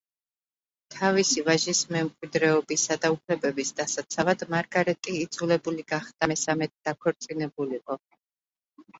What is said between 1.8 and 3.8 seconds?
მემკვიდრეობისა და უფლებების